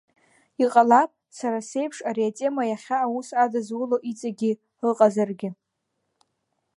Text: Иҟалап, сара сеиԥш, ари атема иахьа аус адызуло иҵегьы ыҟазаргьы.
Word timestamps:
Иҟалап, 0.63 1.11
сара 1.37 1.59
сеиԥш, 1.69 1.97
ари 2.09 2.29
атема 2.29 2.63
иахьа 2.67 2.97
аус 3.05 3.27
адызуло 3.43 3.97
иҵегьы 4.09 4.51
ыҟазаргьы. 4.89 5.49